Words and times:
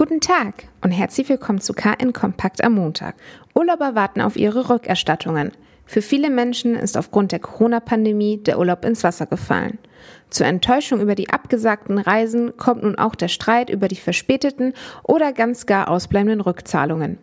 Guten 0.00 0.20
Tag 0.20 0.64
und 0.80 0.92
herzlich 0.92 1.28
willkommen 1.28 1.60
zu 1.60 1.74
KN 1.74 2.14
Kompakt 2.14 2.64
am 2.64 2.76
Montag. 2.76 3.16
Urlauber 3.54 3.94
warten 3.94 4.22
auf 4.22 4.34
ihre 4.34 4.70
Rückerstattungen. 4.70 5.52
Für 5.84 6.00
viele 6.00 6.30
Menschen 6.30 6.74
ist 6.74 6.96
aufgrund 6.96 7.32
der 7.32 7.38
Corona-Pandemie 7.38 8.38
der 8.38 8.58
Urlaub 8.58 8.86
ins 8.86 9.04
Wasser 9.04 9.26
gefallen. 9.26 9.78
Zur 10.30 10.46
Enttäuschung 10.46 11.02
über 11.02 11.14
die 11.14 11.28
abgesagten 11.28 11.98
Reisen 11.98 12.56
kommt 12.56 12.82
nun 12.82 12.96
auch 12.96 13.14
der 13.14 13.28
Streit 13.28 13.68
über 13.68 13.88
die 13.88 13.96
verspäteten 13.96 14.72
oder 15.02 15.34
ganz 15.34 15.66
gar 15.66 15.90
ausbleibenden 15.90 16.40
Rückzahlungen. 16.40 17.18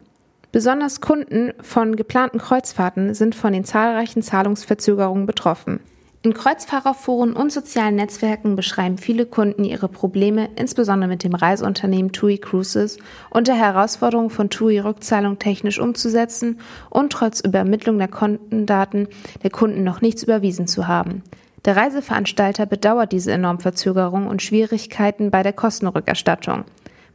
Besonders 0.51 1.01
Kunden 1.01 1.53
von 1.59 1.95
geplanten 1.95 2.37
Kreuzfahrten 2.37 3.15
sind 3.15 3.33
von 3.33 3.53
den 3.53 3.63
zahlreichen 3.65 4.21
Zahlungsverzögerungen 4.21 5.25
betroffen. 5.25 5.79
In 6.23 6.33
Kreuzfahrerforen 6.33 7.33
und 7.33 7.51
sozialen 7.51 7.95
Netzwerken 7.95 8.55
beschreiben 8.55 8.97
viele 8.97 9.27
Kunden 9.27 9.63
ihre 9.63 9.87
Probleme, 9.87 10.49
insbesondere 10.55 11.07
mit 11.07 11.23
dem 11.23 11.35
Reiseunternehmen 11.35 12.11
TUI 12.11 12.39
Cruises 12.39 12.97
und 13.29 13.47
der 13.47 13.55
Herausforderung 13.55 14.31
von 14.31 14.49
TUI 14.49 14.79
Rückzahlung 14.79 15.37
technisch 15.37 15.79
umzusetzen 15.79 16.59
und 16.89 17.13
trotz 17.13 17.39
Übermittlung 17.39 17.99
der 17.99 18.07
Kontendaten 18.07 19.07
der 19.43 19.51
Kunden 19.51 19.83
noch 19.83 20.01
nichts 20.01 20.23
überwiesen 20.23 20.67
zu 20.67 20.87
haben. 20.87 21.21
Der 21.65 21.75
Reiseveranstalter 21.75 22.65
bedauert 22.65 23.11
diese 23.11 23.31
enormen 23.31 23.59
Verzögerungen 23.59 24.27
und 24.27 24.41
Schwierigkeiten 24.41 25.31
bei 25.31 25.43
der 25.43 25.53
Kostenrückerstattung. 25.53 26.63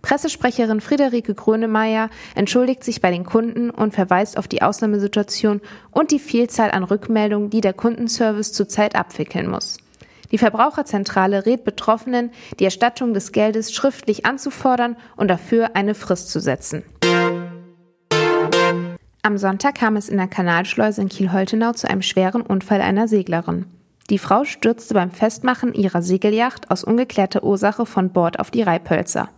Pressesprecherin 0.03 0.81
Friederike 0.81 1.35
Grönemeyer 1.35 2.11
entschuldigt 2.35 2.85
sich 2.85 3.01
bei 3.01 3.11
den 3.11 3.25
Kunden 3.25 3.71
und 3.71 3.95
verweist 3.95 4.37
auf 4.37 4.49
die 4.49 4.61
Ausnahmesituation 4.61 5.61
und 5.91 6.11
die 6.11 6.19
Vielzahl 6.19 6.73
an 6.73 6.83
Rückmeldungen, 6.85 7.51
die 7.51 7.61
der 7.61 7.73
Kundenservice 7.73 8.53
zurzeit 8.53 8.97
abwickeln 8.97 9.49
muss. 9.49 9.79
Die 10.33 10.39
Verbraucherzentrale 10.39 11.47
rät 11.47 11.63
Betroffenen, 11.65 12.31
die 12.59 12.65
Erstattung 12.65 13.15
des 13.15 13.33
Geldes 13.33 13.73
schriftlich 13.73 14.27
anzufordern 14.27 14.97
und 15.17 15.29
dafür 15.29 15.77
eine 15.77 15.95
Frist 15.95 16.31
zu 16.31 16.41
setzen. 16.41 16.83
Am 19.23 19.39
Sonntag 19.39 19.77
kam 19.77 19.97
es 19.97 20.09
in 20.09 20.17
der 20.17 20.27
Kanalschleuse 20.27 21.03
in 21.03 21.09
Kiel-Holtenau 21.09 21.73
zu 21.75 21.89
einem 21.89 22.03
schweren 22.03 22.43
Unfall 22.43 22.81
einer 22.81 23.07
Seglerin. 23.07 23.67
Die 24.11 24.19
Frau 24.19 24.45
stürzte 24.45 24.95
beim 24.95 25.13
Festmachen 25.13 25.75
ihrer 25.75 26.03
Segelyacht 26.03 26.71
aus 26.73 26.83
ungeklärter 26.83 27.45
Ursache 27.45 27.87
von 27.87 28.11
Bord 28.11 28.41
auf 28.41 28.51
die 28.51 28.63
Reipölzer. 28.63 29.29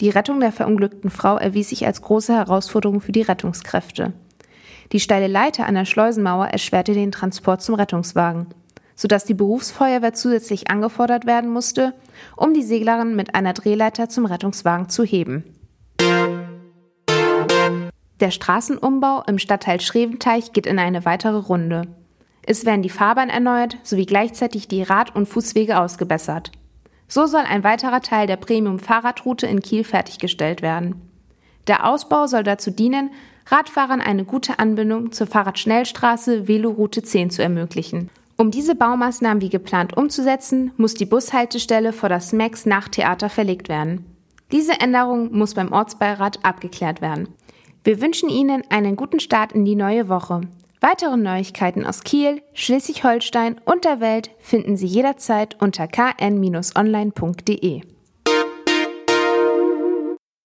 Die 0.00 0.10
Rettung 0.10 0.38
der 0.38 0.52
verunglückten 0.52 1.10
Frau 1.10 1.36
erwies 1.36 1.70
sich 1.70 1.84
als 1.84 2.02
große 2.02 2.32
Herausforderung 2.32 3.00
für 3.00 3.10
die 3.10 3.22
Rettungskräfte. 3.22 4.12
Die 4.92 5.00
steile 5.00 5.26
Leiter 5.26 5.66
an 5.66 5.74
der 5.74 5.84
Schleusenmauer 5.84 6.46
erschwerte 6.46 6.94
den 6.94 7.10
Transport 7.10 7.62
zum 7.62 7.74
Rettungswagen, 7.74 8.46
sodass 8.94 9.24
die 9.24 9.34
Berufsfeuerwehr 9.34 10.14
zusätzlich 10.14 10.70
angefordert 10.70 11.26
werden 11.26 11.50
musste, 11.50 11.94
um 12.36 12.54
die 12.54 12.62
Seglerin 12.62 13.16
mit 13.16 13.34
einer 13.34 13.54
Drehleiter 13.54 14.08
zum 14.08 14.24
Rettungswagen 14.24 14.88
zu 14.88 15.02
heben. 15.02 15.44
Der 18.20 18.30
Straßenumbau 18.30 19.24
im 19.26 19.38
Stadtteil 19.38 19.80
Schreventeich 19.80 20.52
geht 20.52 20.66
in 20.66 20.78
eine 20.78 21.04
weitere 21.04 21.36
Runde. 21.36 21.82
Es 22.42 22.64
werden 22.64 22.82
die 22.82 22.88
Fahrbahn 22.88 23.28
erneuert 23.28 23.76
sowie 23.82 24.06
gleichzeitig 24.06 24.68
die 24.68 24.82
Rad- 24.82 25.14
und 25.14 25.26
Fußwege 25.26 25.78
ausgebessert. 25.78 26.52
So 27.08 27.26
soll 27.26 27.42
ein 27.42 27.64
weiterer 27.64 28.02
Teil 28.02 28.26
der 28.26 28.36
Premium-Fahrradroute 28.36 29.46
in 29.46 29.60
Kiel 29.60 29.82
fertiggestellt 29.82 30.62
werden. 30.62 30.94
Der 31.66 31.86
Ausbau 31.86 32.26
soll 32.26 32.42
dazu 32.42 32.70
dienen, 32.70 33.10
Radfahrern 33.46 34.02
eine 34.02 34.24
gute 34.24 34.58
Anbindung 34.58 35.10
zur 35.10 35.26
Fahrradschnellstraße 35.26 36.48
Veloroute 36.48 37.02
10 37.02 37.30
zu 37.30 37.42
ermöglichen. 37.42 38.10
Um 38.36 38.50
diese 38.50 38.74
Baumaßnahmen 38.74 39.40
wie 39.40 39.48
geplant 39.48 39.96
umzusetzen, 39.96 40.70
muss 40.76 40.94
die 40.94 41.06
Bushaltestelle 41.06 41.92
vor 41.92 42.08
das 42.08 42.32
Max 42.32 42.66
Nachttheater 42.66 43.30
verlegt 43.30 43.68
werden. 43.68 44.04
Diese 44.52 44.80
Änderung 44.80 45.36
muss 45.36 45.54
beim 45.54 45.72
Ortsbeirat 45.72 46.44
abgeklärt 46.44 47.00
werden. 47.00 47.28
Wir 47.84 48.00
wünschen 48.00 48.28
Ihnen 48.28 48.62
einen 48.70 48.96
guten 48.96 49.18
Start 49.18 49.52
in 49.52 49.64
die 49.64 49.74
neue 49.74 50.08
Woche. 50.08 50.42
Weitere 50.80 51.16
Neuigkeiten 51.16 51.84
aus 51.84 52.04
Kiel, 52.04 52.40
Schleswig-Holstein 52.54 53.60
und 53.64 53.84
der 53.84 54.00
Welt 54.00 54.30
finden 54.38 54.76
Sie 54.76 54.86
jederzeit 54.86 55.60
unter 55.60 55.88
kn-online.de. 55.88 57.82